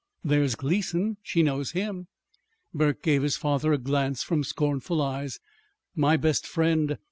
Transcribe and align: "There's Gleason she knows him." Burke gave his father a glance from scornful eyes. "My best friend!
"There's 0.23 0.55
Gleason 0.55 1.17
she 1.21 1.43
knows 1.43 1.73
him." 1.73 2.07
Burke 2.73 3.03
gave 3.03 3.21
his 3.21 3.37
father 3.37 3.71
a 3.71 3.77
glance 3.77 4.23
from 4.23 4.43
scornful 4.43 4.99
eyes. 4.99 5.39
"My 5.95 6.17
best 6.17 6.47
friend! 6.47 6.97